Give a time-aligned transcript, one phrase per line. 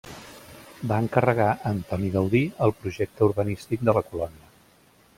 [0.91, 4.53] Va encarregar a Antoni Gaudí el projecte urbanístic de la colònia.